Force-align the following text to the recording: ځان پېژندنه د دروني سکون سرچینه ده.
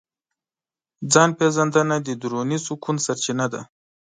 ځان 1.13 1.29
پېژندنه 1.37 1.95
د 2.01 2.07
دروني 2.21 2.57
سکون 2.65 2.95
سرچینه 3.05 3.45
ده. 3.53 3.61